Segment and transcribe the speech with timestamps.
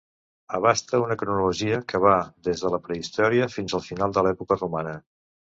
[0.59, 2.15] Abasta una cronologia que va
[2.49, 4.99] des de la prehistòria fins al final de l'època romana.